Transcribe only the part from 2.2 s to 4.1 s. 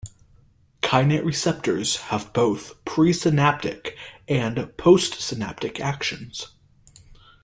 both presynaptic